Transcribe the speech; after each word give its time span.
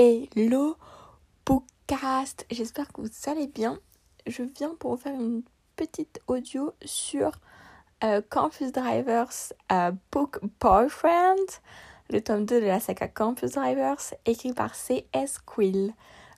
Hello 0.00 0.76
Bookcast, 1.44 2.46
j'espère 2.52 2.86
que 2.92 3.00
vous 3.00 3.10
allez 3.26 3.48
bien. 3.48 3.80
Je 4.28 4.44
viens 4.44 4.76
pour 4.78 4.92
vous 4.92 4.96
faire 4.96 5.20
une 5.20 5.42
petite 5.74 6.20
audio 6.28 6.72
sur 6.84 7.32
euh, 8.04 8.22
Campus 8.30 8.70
Drivers 8.70 9.32
euh, 9.72 9.90
Book 10.12 10.38
Boyfriend, 10.60 11.34
le 12.10 12.20
tome 12.20 12.44
2 12.44 12.60
de 12.60 12.66
la 12.66 12.78
saga 12.78 13.08
Campus 13.08 13.50
Drivers, 13.50 14.14
écrit 14.24 14.52
par 14.52 14.76
C.S. 14.76 15.38
Quill. 15.44 15.92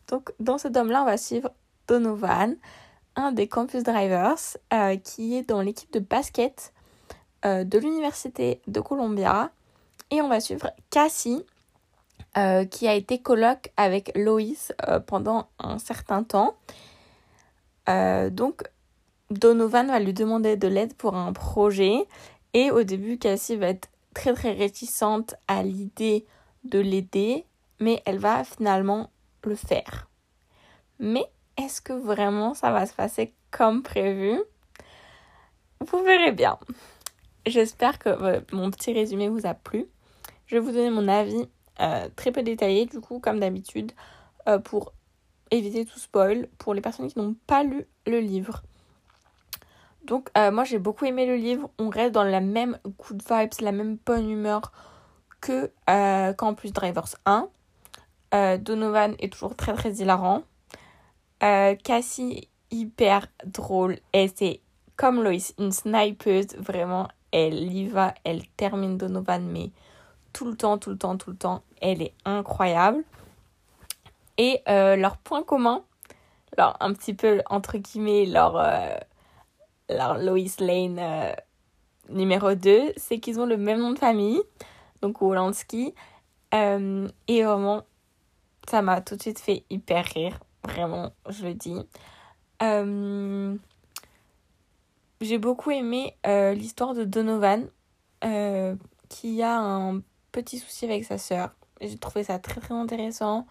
Donc 0.09 0.33
dans 0.41 0.57
ce 0.57 0.69
tome-là, 0.69 1.03
on 1.03 1.05
va 1.05 1.19
suivre 1.19 1.51
Donovan, 1.87 2.57
un 3.15 3.31
des 3.31 3.47
Campus 3.47 3.83
Drivers, 3.83 4.57
euh, 4.73 4.97
qui 4.97 5.37
est 5.37 5.47
dans 5.47 5.61
l'équipe 5.61 5.93
de 5.93 6.01
basket 6.01 6.73
de 7.45 7.79
l'Université 7.79 8.63
de 8.69 8.81
Columbia. 8.81 9.51
Et 10.11 10.23
on 10.23 10.29
va 10.29 10.41
suivre 10.41 10.71
Cassie, 10.89 11.45
euh, 12.39 12.65
qui 12.65 12.87
a 12.87 12.95
été 12.95 13.19
coloc 13.19 13.73
avec 13.77 14.13
Loïs 14.15 14.73
euh, 14.87 15.01
pendant 15.01 15.49
un 15.59 15.81
certain 15.81 16.23
temps. 16.23 16.57
Euh, 17.89 18.31
donc, 18.31 18.63
Donovan 19.31 19.89
va 19.89 19.99
lui 19.99 20.13
demander 20.13 20.57
de 20.57 20.69
l'aide 20.69 20.95
pour 20.95 21.17
un 21.17 21.33
projet. 21.33 22.07
Et 22.55 22.71
au 22.71 22.85
début, 22.85 23.19
Cassie 23.19 23.57
va 23.57 23.67
être 23.69 23.89
très 24.15 24.33
très 24.33 24.53
réticente 24.53 25.35
à 25.49 25.65
l'idée 25.65 26.25
de 26.63 26.79
l'aider, 26.79 27.47
mais 27.81 28.01
elle 28.07 28.19
va 28.19 28.45
finalement 28.45 29.11
le 29.43 29.57
faire. 29.57 30.09
Mais 31.01 31.25
est-ce 31.57 31.81
que 31.81 31.93
vraiment 31.93 32.55
ça 32.55 32.71
va 32.71 32.87
se 32.87 32.95
passer 32.95 33.35
comme 33.51 33.83
prévu? 33.83 34.41
Vous 35.81 36.05
verrez 36.05 36.31
bien. 36.31 36.59
J'espère 37.45 37.99
que 37.99 38.41
mon 38.55 38.71
petit 38.71 38.93
résumé 38.93 39.29
vous 39.29 39.47
a 39.47 39.55
plu. 39.55 39.87
Je 40.47 40.57
vais 40.57 40.61
vous 40.61 40.71
donner 40.71 40.91
mon 40.91 41.09
avis 41.09 41.49
euh, 41.81 42.09
très 42.17 42.33
peu 42.33 42.43
détaillé, 42.43 42.87
du 42.87 43.01
coup, 43.01 43.21
comme 43.21 43.41
d'habitude, 43.41 43.93
euh, 44.49 44.59
pour 44.59 44.93
éviter 45.51 45.85
tout 45.85 45.99
spoil 45.99 46.49
pour 46.59 46.75
les 46.75 46.81
personnes 46.81 47.09
qui 47.11 47.19
n'ont 47.19 47.35
pas 47.47 47.63
lu 47.63 47.87
le 48.07 48.21
livre. 48.21 48.63
Donc, 50.05 50.31
euh, 50.37 50.51
moi, 50.51 50.65
j'ai 50.65 50.79
beaucoup 50.79 51.05
aimé 51.05 51.27
le 51.27 51.37
livre. 51.37 51.71
On 51.79 51.89
reste 51.89 52.13
dans 52.13 52.25
la 52.25 52.41
même 52.41 52.79
good 52.99 53.23
vibes, 53.29 53.51
la 53.61 53.73
même 53.73 53.99
bonne 54.05 54.29
humeur 54.31 54.73
que 55.41 55.71
Campus 56.35 56.73
Drivers 56.73 57.17
1. 57.25 57.49
Donovan 58.59 59.15
est 59.19 59.33
toujours 59.33 59.57
très 59.57 59.73
très 59.73 59.93
hilarant. 59.95 60.43
Cassie, 61.41 62.49
hyper 62.71 63.27
drôle. 63.47 63.97
Et 64.13 64.31
c'est 64.35 64.61
comme 64.97 65.23
Loïs, 65.23 65.55
une 65.59 65.73
snipeuse. 65.73 66.55
Vraiment, 66.59 67.09
elle 67.33 67.73
y 67.73 67.89
va, 67.89 68.15
elle 68.25 68.47
termine 68.49 68.99
Donovan, 68.99 69.43
mais 69.43 69.71
tout 70.33 70.47
le 70.47 70.57
temps, 70.57 70.79
tout 70.79 70.91
le 70.91 70.99
temps, 70.99 71.17
tout 71.17 71.31
le 71.31 71.37
temps. 71.37 71.63
Elle 71.81 72.03
est 72.03 72.15
incroyable. 72.25 73.05
Et 74.39 74.63
euh, 74.71 74.97
leur 74.97 75.19
point 75.19 75.43
commun, 75.43 75.85
un 76.57 76.95
petit 76.95 77.13
peu 77.13 77.43
entre 77.51 77.77
guillemets 77.77 78.25
leur, 78.25 78.57
euh, 78.57 78.97
leur 79.91 80.17
Lois 80.17 80.57
Lane 80.61 80.99
euh, 80.99 81.35
numéro 82.09 82.55
2, 82.55 82.95
c'est 82.97 83.19
qu'ils 83.19 83.39
ont 83.39 83.45
le 83.45 83.59
même 83.59 83.81
nom 83.81 83.93
de 83.93 83.99
famille, 83.99 84.41
donc 85.03 85.21
Wolanski. 85.21 85.95
et 86.53 87.43
vraiment, 87.43 87.83
ça 88.67 88.81
m'a 88.81 89.03
tout 89.03 89.17
de 89.17 89.21
suite 89.21 89.41
fait 89.41 89.65
hyper 89.69 90.07
rire, 90.07 90.41
vraiment, 90.65 91.13
je 91.29 91.45
le 91.45 91.53
dis. 91.53 91.77
J'ai 95.21 95.37
beaucoup 95.37 95.71
aimé 95.71 96.17
l'histoire 96.25 96.95
de 96.95 97.05
Donovan, 97.05 97.69
qui 99.11 99.43
a 99.43 99.59
un 99.59 100.01
petit 100.33 100.59
souci 100.59 100.85
avec 100.85 101.05
sa 101.05 101.19
sœur. 101.19 101.55
J'ai 101.81 101.99
trouvé 101.99 102.25
ça 102.25 102.39
très 102.39 102.61
très 102.61 102.75
intéressant. 102.75 103.47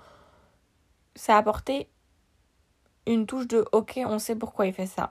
Ça 1.15 1.35
a 1.35 1.39
apporté 1.39 1.89
une 3.07 3.25
touche 3.25 3.47
de 3.47 3.65
ok, 3.71 3.99
on 4.05 4.19
sait 4.19 4.35
pourquoi 4.35 4.67
il 4.67 4.73
fait 4.73 4.85
ça. 4.85 5.09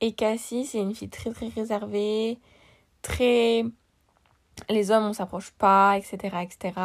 Et 0.00 0.12
Cassie, 0.12 0.66
c'est 0.66 0.78
une 0.78 0.94
fille 0.94 1.08
très 1.08 1.32
très 1.32 1.48
réservée, 1.48 2.38
très. 3.02 3.64
Les 4.68 4.90
hommes, 4.90 5.04
on 5.04 5.12
s'approche 5.12 5.50
pas, 5.52 5.96
etc., 5.98 6.36
etc. 6.42 6.80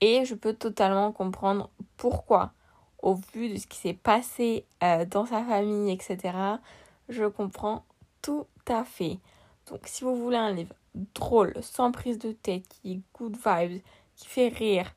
Et 0.00 0.24
je 0.24 0.34
peux 0.34 0.52
totalement 0.52 1.12
comprendre 1.12 1.70
pourquoi, 1.96 2.52
au 3.00 3.14
vu 3.14 3.48
de 3.48 3.56
ce 3.56 3.66
qui 3.66 3.78
s'est 3.78 3.94
passé 3.94 4.66
euh, 4.82 5.06
dans 5.06 5.24
sa 5.24 5.42
famille, 5.44 5.92
etc. 5.92 6.36
Je 7.08 7.24
comprends 7.24 7.84
tout 8.20 8.46
à 8.68 8.84
fait. 8.84 9.18
Donc, 9.70 9.80
si 9.84 10.04
vous 10.04 10.16
voulez 10.16 10.36
un 10.36 10.52
livre 10.52 10.74
drôle, 10.94 11.54
sans 11.60 11.92
prise 11.92 12.18
de 12.18 12.32
tête, 12.32 12.66
qui 12.68 12.92
est 12.92 13.00
good 13.14 13.36
vibes, 13.36 13.82
qui 14.16 14.28
fait 14.28 14.48
rire, 14.48 14.94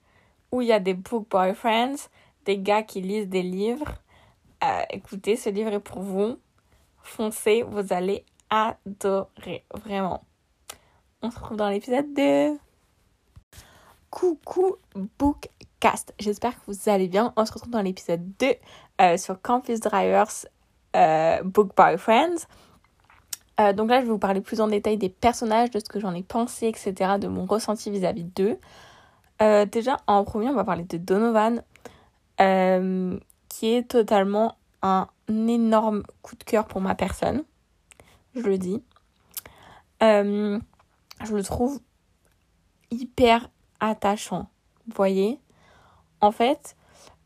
où 0.52 0.62
il 0.62 0.68
y 0.68 0.74
a 0.74 0.80
des 0.80 0.94
book 0.94 1.28
boyfriends, 1.30 1.96
des 2.46 2.58
gars 2.60 2.84
qui 2.84 3.02
lisent 3.02 3.28
des 3.28 3.44
livres, 3.44 4.02
euh, 4.64 4.82
écoutez, 4.90 5.36
ce 5.36 5.50
livre 5.50 5.74
est 5.74 5.80
pour 5.80 6.02
vous. 6.02 6.40
Foncez, 7.04 7.64
vous 7.64 7.94
allez 7.94 8.26
adorer, 8.50 9.64
vraiment. 9.74 10.24
On 11.22 11.30
se 11.30 11.38
retrouve 11.38 11.58
dans 11.58 11.70
l'épisode 11.70 12.14
2. 12.14 12.58
Coucou 14.10 14.78
Bookcast, 15.20 16.14
j'espère 16.20 16.56
que 16.56 16.72
vous 16.72 16.90
allez 16.90 17.08
bien. 17.08 17.34
On 17.36 17.46
se 17.46 17.54
retrouve 17.54 17.72
dans 17.72 17.82
l'épisode 17.82 18.24
2 18.40 18.54
euh, 19.02 19.18
sur 19.18 19.42
Campus 19.42 19.82
Drivers 19.82 20.46
euh, 20.96 21.44
Book 21.44 21.76
Boyfriends. 21.76 22.48
Euh, 23.60 23.74
donc 23.74 23.90
là, 23.90 24.02
je 24.02 24.06
vais 24.06 24.12
vous 24.12 24.20
parler 24.20 24.42
plus 24.42 24.60
en 24.62 24.68
détail 24.68 24.98
des 24.98 25.10
personnages, 25.10 25.72
de 25.72 25.80
ce 25.80 25.86
que 25.86 26.00
j'en 26.00 26.14
ai 26.14 26.24
pensé, 26.24 26.68
etc., 26.68 27.14
de 27.20 27.28
mon 27.28 27.46
ressenti 27.46 27.90
vis-à-vis 27.90 28.26
d'eux. 28.26 28.58
Euh, 29.42 29.66
déjà, 29.66 29.98
en 30.08 30.24
premier, 30.24 30.50
on 30.50 30.56
va 30.56 30.64
parler 30.64 30.84
de 30.84 30.98
Donovan, 30.98 31.64
euh, 32.42 33.18
qui 33.50 33.74
est 33.74 33.88
totalement 33.88 34.58
un 34.82 35.08
énorme 35.30 36.04
coup 36.22 36.36
de 36.36 36.44
cœur 36.44 36.66
pour 36.66 36.82
ma 36.82 36.96
personne. 36.96 37.44
Je 38.36 38.42
le 38.42 38.58
dis. 38.58 38.84
je 40.02 40.60
le 41.34 41.44
trouve 41.44 41.80
hyper 42.92 43.50
attachant. 43.80 44.50
Vous 44.88 44.94
voyez 44.96 45.40
En 46.22 46.32
fait, 46.32 46.76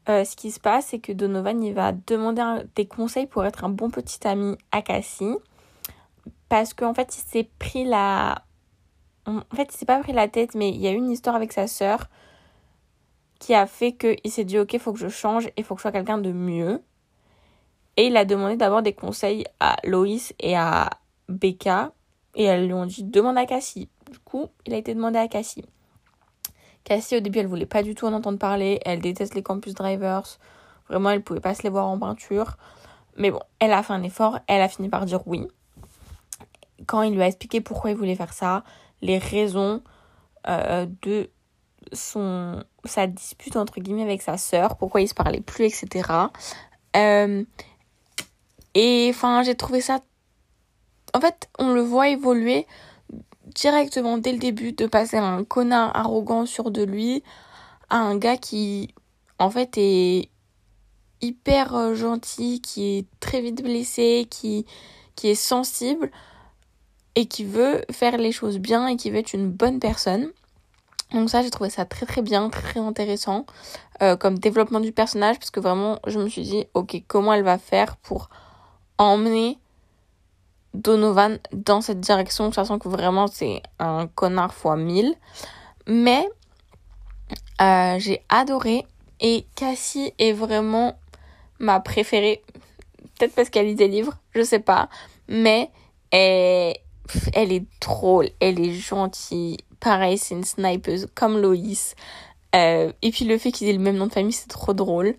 ce 0.07 0.35
qui 0.35 0.51
se 0.51 0.59
passe, 0.59 0.87
c'est 0.87 0.99
que 0.99 1.11
Donovan, 1.11 1.61
il 1.63 1.73
va 1.73 1.91
demander 1.91 2.63
des 2.75 2.85
conseils 2.85 3.25
pour 3.25 3.43
être 3.45 3.63
un 3.63 3.69
bon 3.69 3.89
petit 3.89 4.25
ami 4.25 4.55
à 4.71 4.81
Cassie 4.83 5.35
parce 6.49 6.73
qu'en 6.73 6.93
fait, 6.93 7.15
il 7.15 7.21
s'est 7.21 7.49
pris 7.59 7.85
la. 7.85 8.43
En 9.25 9.41
fait, 9.55 9.69
il 9.73 9.77
s'est 9.77 9.85
pas 9.85 9.99
pris 9.99 10.11
la 10.11 10.27
tête, 10.27 10.55
mais 10.55 10.69
il 10.69 10.77
y 10.77 10.87
a 10.87 10.91
eu 10.91 10.95
une 10.95 11.11
histoire 11.11 11.35
avec 11.35 11.53
sa 11.53 11.67
sœur 11.67 12.09
qui 13.39 13.53
a 13.53 13.67
fait 13.67 13.93
qu'il 13.93 14.31
s'est 14.31 14.43
dit 14.43 14.57
Ok, 14.57 14.77
faut 14.79 14.91
que 14.91 14.99
je 14.99 15.07
change 15.07 15.49
et 15.55 15.63
faut 15.63 15.75
que 15.75 15.79
je 15.79 15.83
sois 15.83 15.91
quelqu'un 15.91 16.17
de 16.17 16.31
mieux. 16.31 16.83
Et 17.95 18.07
il 18.07 18.17
a 18.17 18.25
demandé 18.25 18.57
d'abord 18.57 18.81
des 18.81 18.93
conseils 18.93 19.45
à 19.59 19.77
Loïs 19.83 20.33
et 20.39 20.57
à 20.57 20.89
Becca. 21.27 21.91
Et 22.35 22.45
elles 22.45 22.65
lui 22.65 22.73
ont 22.73 22.85
dit 22.85 23.03
Demande 23.03 23.37
à 23.37 23.45
Cassie. 23.45 23.89
Du 24.11 24.19
coup, 24.19 24.47
il 24.65 24.73
a 24.73 24.77
été 24.77 24.95
demandé 24.95 25.19
à 25.19 25.27
Cassie. 25.27 25.65
Cassie, 26.83 27.17
au 27.17 27.19
début, 27.19 27.39
elle 27.39 27.47
voulait 27.47 27.65
pas 27.67 27.83
du 27.83 27.93
tout 27.93 28.07
en 28.07 28.13
entendre 28.13 28.39
parler. 28.39 28.79
Elle 28.85 28.99
déteste 28.99 29.35
les 29.35 29.43
campus 29.43 29.75
drivers. 29.75 30.39
Vraiment, 30.87 31.11
elle 31.11 31.21
pouvait 31.21 31.39
pas 31.39 31.53
se 31.53 31.61
les 31.61 31.69
voir 31.69 31.87
en 31.87 31.99
peinture. 31.99 32.57
Mais 33.17 33.29
bon, 33.29 33.41
elle 33.59 33.73
a 33.73 33.83
fait 33.83 33.93
un 33.93 34.01
effort. 34.01 34.39
Elle 34.47 34.61
a 34.61 34.69
fini 34.69 34.89
par 34.89 35.05
dire 35.05 35.21
oui 35.27 35.47
quand 36.85 37.01
il 37.01 37.13
lui 37.13 37.21
a 37.21 37.27
expliqué 37.27 37.61
pourquoi 37.61 37.91
il 37.91 37.97
voulait 37.97 38.15
faire 38.15 38.33
ça, 38.33 38.63
les 39.01 39.17
raisons 39.17 39.81
euh, 40.47 40.85
de 41.01 41.29
son 41.93 42.63
sa 42.85 43.07
dispute 43.07 43.55
entre 43.55 43.79
guillemets 43.79 44.03
avec 44.03 44.21
sa 44.21 44.37
sœur, 44.37 44.77
pourquoi 44.77 45.01
il 45.01 45.07
se 45.07 45.13
parlait 45.13 45.41
plus, 45.41 45.65
etc. 45.65 46.09
Euh, 46.95 47.43
et 48.73 49.07
enfin, 49.09 49.43
j'ai 49.43 49.55
trouvé 49.55 49.81
ça. 49.81 49.99
En 51.13 51.19
fait, 51.19 51.49
on 51.57 51.73
le 51.73 51.81
voit 51.81 52.09
évoluer 52.09 52.67
directement 53.55 54.17
dès 54.17 54.31
le 54.31 54.37
début, 54.37 54.73
de 54.73 54.85
passer 54.85 55.17
à 55.17 55.25
un 55.25 55.43
connard 55.43 55.95
arrogant 55.95 56.45
sur 56.45 56.71
de 56.71 56.83
lui 56.83 57.23
à 57.89 57.97
un 57.97 58.17
gars 58.17 58.37
qui, 58.37 58.93
en 59.39 59.49
fait, 59.49 59.77
est 59.77 60.29
hyper 61.21 61.75
euh, 61.75 61.95
gentil, 61.95 62.61
qui 62.61 62.97
est 62.97 63.05
très 63.19 63.41
vite 63.41 63.63
blessé, 63.63 64.27
qui, 64.29 64.65
qui 65.15 65.29
est 65.29 65.35
sensible 65.35 66.11
et 67.15 67.25
qui 67.25 67.43
veut 67.43 67.83
faire 67.91 68.17
les 68.17 68.31
choses 68.31 68.59
bien 68.59 68.87
et 68.87 68.95
qui 68.95 69.11
veut 69.11 69.17
être 69.17 69.33
une 69.33 69.49
bonne 69.49 69.79
personne. 69.79 70.29
Donc 71.11 71.29
ça, 71.29 71.41
j'ai 71.41 71.49
trouvé 71.49 71.69
ça 71.69 71.85
très 71.85 72.05
très 72.05 72.21
bien, 72.21 72.49
très 72.49 72.79
intéressant 72.79 73.45
euh, 74.01 74.15
comme 74.15 74.37
développement 74.37 74.79
du 74.79 74.91
personnage 74.91 75.39
parce 75.39 75.49
que 75.49 75.59
vraiment, 75.59 75.99
je 76.05 76.19
me 76.19 76.29
suis 76.29 76.43
dit, 76.43 76.65
ok, 76.73 77.01
comment 77.07 77.33
elle 77.33 77.43
va 77.43 77.57
faire 77.57 77.97
pour 77.97 78.29
emmener 78.97 79.57
Donovan 80.73 81.39
dans 81.51 81.81
cette 81.81 81.99
direction, 81.99 82.51
sachant 82.51 82.77
que 82.77 82.87
vraiment 82.87 83.25
c'est 83.27 83.63
un 83.79 84.07
connard 84.07 84.53
fois 84.53 84.75
mille. 84.75 85.15
Mais 85.87 86.29
euh, 87.61 87.97
j'ai 87.97 88.23
adoré 88.29 88.85
et 89.19 89.47
Cassie 89.55 90.13
est 90.19 90.31
vraiment 90.31 90.95
ma 91.57 91.79
préférée. 91.79 92.43
Peut-être 93.17 93.33
parce 93.33 93.49
qu'elle 93.49 93.65
lit 93.65 93.75
des 93.75 93.87
livres, 93.87 94.13
je 94.33 94.43
sais 94.43 94.59
pas. 94.59 94.89
Mais 95.27 95.71
elle, 96.11 96.75
elle 97.33 97.51
est 97.51 97.65
drôle, 97.81 98.29
elle 98.39 98.59
est 98.59 98.73
gentille. 98.73 99.57
Pareil, 99.79 100.17
c'est 100.17 100.35
une 100.35 100.43
snipeuse 100.43 101.07
comme 101.15 101.37
Loïs. 101.39 101.95
Euh, 102.55 102.91
et 103.01 103.11
puis 103.11 103.25
le 103.25 103.37
fait 103.37 103.51
qu'ils 103.51 103.69
aient 103.69 103.73
le 103.73 103.79
même 103.79 103.97
nom 103.97 104.07
de 104.07 104.13
famille, 104.13 104.33
c'est 104.33 104.49
trop 104.49 104.73
drôle. 104.73 105.15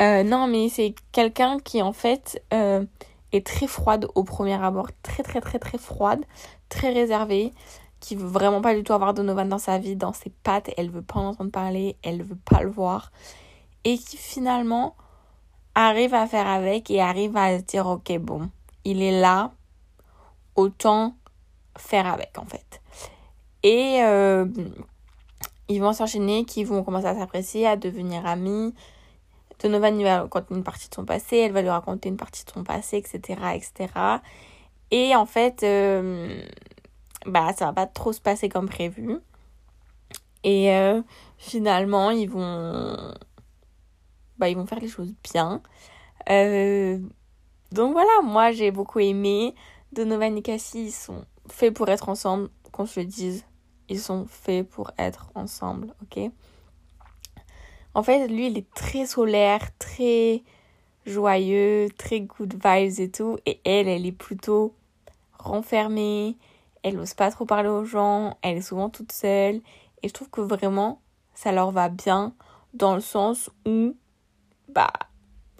Euh, 0.00 0.22
non, 0.22 0.46
mais 0.46 0.68
c'est 0.68 0.94
quelqu'un 1.12 1.58
qui 1.58 1.82
en 1.82 1.92
fait 1.92 2.42
euh, 2.52 2.84
est 3.32 3.46
très 3.46 3.66
froide 3.66 4.06
au 4.14 4.24
premier 4.24 4.62
abord, 4.62 4.88
très 5.02 5.22
très 5.22 5.40
très 5.40 5.58
très 5.58 5.78
froide, 5.78 6.24
très 6.68 6.92
réservée, 6.92 7.52
qui 8.00 8.16
veut 8.16 8.26
vraiment 8.26 8.60
pas 8.60 8.74
du 8.74 8.82
tout 8.82 8.92
avoir 8.92 9.14
Donovan 9.14 9.48
dans 9.48 9.58
sa 9.58 9.78
vie, 9.78 9.96
dans 9.96 10.12
ses 10.12 10.30
pattes, 10.30 10.70
elle 10.76 10.90
veut 10.90 11.02
pas 11.02 11.20
en 11.20 11.28
entendre 11.28 11.50
parler, 11.50 11.96
elle 12.02 12.22
veut 12.22 12.38
pas 12.50 12.62
le 12.62 12.70
voir, 12.70 13.12
et 13.84 13.96
qui 13.98 14.16
finalement 14.16 14.96
arrive 15.74 16.14
à 16.14 16.26
faire 16.26 16.46
avec 16.46 16.90
et 16.90 17.00
arrive 17.00 17.36
à 17.36 17.58
se 17.58 17.64
dire 17.64 17.86
ok 17.86 18.18
bon, 18.18 18.50
il 18.84 19.02
est 19.02 19.20
là, 19.20 19.52
autant 20.56 21.14
faire 21.76 22.06
avec 22.06 22.38
en 22.38 22.44
fait. 22.44 22.80
Et 23.62 24.02
euh, 24.02 24.46
ils 25.68 25.80
vont 25.80 25.92
s'enchaîner, 25.92 26.44
qui 26.44 26.64
vont 26.64 26.82
commencer 26.82 27.06
à 27.06 27.14
s'apprécier, 27.14 27.66
à 27.66 27.76
devenir 27.76 28.26
amis. 28.26 28.74
Donovan 29.60 29.98
il 29.98 30.04
va 30.04 30.22
raconter 30.22 30.54
une 30.54 30.64
partie 30.64 30.88
de 30.88 30.94
son 30.94 31.04
passé, 31.04 31.36
elle 31.36 31.52
va 31.52 31.62
lui 31.62 31.68
raconter 31.68 32.08
une 32.08 32.16
partie 32.16 32.44
de 32.44 32.50
son 32.50 32.64
passé, 32.64 32.96
etc. 32.96 33.40
etc. 33.54 33.92
Et 34.90 35.14
en 35.14 35.24
fait, 35.24 35.62
euh, 35.62 36.42
bah, 37.26 37.52
ça 37.56 37.66
va 37.66 37.72
pas 37.72 37.86
trop 37.86 38.12
se 38.12 38.20
passer 38.20 38.48
comme 38.48 38.68
prévu. 38.68 39.18
Et 40.44 40.74
euh, 40.74 41.00
finalement, 41.38 42.10
ils 42.10 42.28
vont, 42.28 43.14
bah, 44.38 44.48
ils 44.48 44.56
vont 44.56 44.66
faire 44.66 44.80
les 44.80 44.88
choses 44.88 45.14
bien. 45.32 45.62
Euh, 46.28 46.98
donc 47.70 47.92
voilà, 47.92 48.20
moi 48.22 48.52
j'ai 48.52 48.70
beaucoup 48.70 48.98
aimé. 49.00 49.54
Donovan 49.92 50.36
et 50.36 50.42
Cassie, 50.42 50.86
ils 50.86 50.92
sont 50.92 51.24
faits 51.48 51.74
pour 51.74 51.88
être 51.88 52.08
ensemble, 52.08 52.48
qu'on 52.72 52.86
se 52.86 53.00
le 53.00 53.06
dise. 53.06 53.44
Ils 53.88 54.00
sont 54.00 54.26
faits 54.26 54.66
pour 54.68 54.90
être 54.96 55.30
ensemble, 55.34 55.94
ok? 56.02 56.30
En 57.94 58.02
fait, 58.02 58.26
lui, 58.28 58.46
il 58.46 58.56
est 58.56 58.72
très 58.72 59.04
solaire, 59.04 59.76
très 59.78 60.42
joyeux, 61.04 61.88
très 61.98 62.22
good 62.22 62.54
vibes 62.54 63.00
et 63.00 63.10
tout. 63.10 63.36
Et 63.44 63.60
elle, 63.64 63.86
elle 63.86 64.06
est 64.06 64.12
plutôt 64.12 64.74
renfermée. 65.38 66.38
Elle 66.82 66.96
n'ose 66.96 67.12
pas 67.12 67.30
trop 67.30 67.44
parler 67.44 67.68
aux 67.68 67.84
gens. 67.84 68.38
Elle 68.40 68.56
est 68.56 68.62
souvent 68.62 68.88
toute 68.88 69.12
seule. 69.12 69.60
Et 70.02 70.08
je 70.08 70.12
trouve 70.14 70.30
que 70.30 70.40
vraiment, 70.40 71.02
ça 71.34 71.52
leur 71.52 71.70
va 71.70 71.90
bien 71.90 72.32
dans 72.72 72.94
le 72.94 73.02
sens 73.02 73.50
où, 73.66 73.94
bah, 74.68 74.92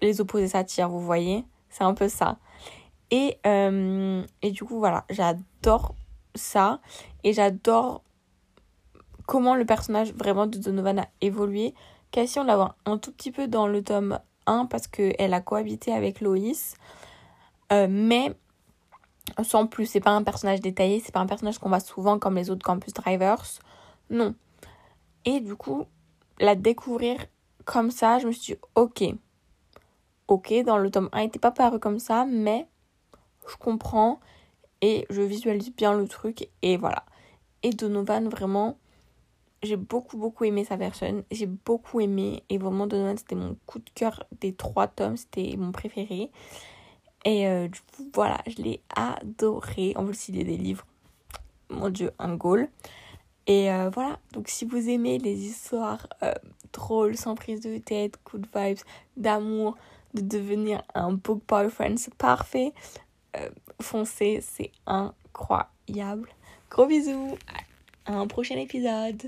les 0.00 0.22
opposés 0.22 0.48
s'attirent, 0.48 0.88
vous 0.88 1.04
voyez? 1.04 1.44
C'est 1.68 1.84
un 1.84 1.94
peu 1.94 2.08
ça. 2.08 2.38
Et, 3.12 3.38
euh, 3.46 4.24
et 4.40 4.50
du 4.50 4.64
coup, 4.64 4.78
voilà, 4.78 5.04
j'adore 5.10 5.94
ça. 6.34 6.80
Et 7.22 7.34
j'adore 7.34 8.02
comment 9.26 9.54
le 9.54 9.66
personnage 9.66 10.14
vraiment 10.14 10.46
de 10.46 10.56
Donovan 10.56 10.98
a 10.98 11.08
évolué. 11.20 11.74
Cassie, 12.10 12.40
on 12.40 12.44
la 12.44 12.56
voit 12.56 12.74
un 12.86 12.96
tout 12.96 13.12
petit 13.12 13.30
peu 13.30 13.46
dans 13.46 13.68
le 13.68 13.82
tome 13.82 14.18
1 14.46 14.64
parce 14.64 14.86
qu'elle 14.86 15.34
a 15.34 15.40
cohabité 15.42 15.92
avec 15.92 16.22
Loïs. 16.22 16.74
Euh, 17.70 17.86
mais 17.88 18.34
sans 19.42 19.66
plus, 19.66 19.84
c'est 19.84 20.00
pas 20.00 20.12
un 20.12 20.22
personnage 20.22 20.62
détaillé, 20.62 21.00
c'est 21.00 21.12
pas 21.12 21.20
un 21.20 21.26
personnage 21.26 21.58
qu'on 21.58 21.68
voit 21.68 21.80
souvent 21.80 22.18
comme 22.18 22.36
les 22.36 22.48
autres 22.48 22.64
Campus 22.64 22.94
Drivers. 22.94 23.60
Non. 24.08 24.34
Et 25.26 25.40
du 25.40 25.54
coup, 25.54 25.84
la 26.40 26.54
découvrir 26.54 27.18
comme 27.66 27.90
ça, 27.90 28.18
je 28.18 28.26
me 28.26 28.32
suis 28.32 28.54
dit, 28.54 28.60
ok. 28.74 29.04
Ok, 30.28 30.54
dans 30.64 30.78
le 30.78 30.90
tome 30.90 31.10
1, 31.12 31.20
il 31.20 31.24
n'était 31.24 31.38
pas 31.38 31.50
paru 31.50 31.78
comme 31.78 31.98
ça, 31.98 32.24
mais 32.26 32.68
je 33.48 33.56
comprends 33.56 34.20
et 34.80 35.06
je 35.10 35.22
visualise 35.22 35.72
bien 35.74 35.94
le 35.94 36.08
truc 36.08 36.48
et 36.62 36.76
voilà. 36.76 37.04
Et 37.62 37.70
Donovan, 37.70 38.28
vraiment, 38.28 38.78
j'ai 39.62 39.76
beaucoup 39.76 40.16
beaucoup 40.16 40.44
aimé 40.44 40.64
sa 40.64 40.76
version. 40.76 41.24
J'ai 41.30 41.46
beaucoup 41.46 42.00
aimé 42.00 42.42
et 42.48 42.58
vraiment 42.58 42.86
Donovan 42.86 43.16
c'était 43.16 43.36
mon 43.36 43.56
coup 43.66 43.78
de 43.78 43.90
cœur 43.94 44.24
des 44.40 44.54
trois 44.54 44.88
tomes, 44.88 45.16
c'était 45.16 45.56
mon 45.56 45.72
préféré. 45.72 46.30
Et 47.24 47.46
euh, 47.46 47.68
voilà, 48.14 48.40
je 48.48 48.60
l'ai 48.62 48.80
adoré. 48.94 49.92
En 49.96 50.04
plus 50.04 50.28
il 50.28 50.38
y 50.38 50.40
a 50.40 50.44
des 50.44 50.56
livres, 50.56 50.84
mon 51.70 51.88
dieu, 51.88 52.10
un 52.18 52.34
goal. 52.34 52.68
Et 53.46 53.72
euh, 53.72 53.90
voilà, 53.92 54.18
donc 54.32 54.48
si 54.48 54.64
vous 54.64 54.88
aimez 54.88 55.18
les 55.18 55.46
histoires 55.46 56.06
euh, 56.22 56.32
drôles, 56.72 57.16
sans 57.16 57.34
prise 57.34 57.60
de 57.60 57.78
tête, 57.78 58.14
good 58.30 58.46
vibes, 58.54 58.78
d'amour, 59.16 59.76
de 60.14 60.20
devenir 60.20 60.82
un 60.94 61.12
book 61.12 61.42
boyfriend, 61.48 61.96
c'est 61.96 62.14
parfait. 62.14 62.72
Foncez, 63.80 64.40
c'est 64.42 64.70
incroyable. 64.86 66.28
Gros 66.70 66.86
bisous, 66.86 67.36
à 68.06 68.14
un 68.14 68.26
prochain 68.26 68.56
épisode. 68.56 69.22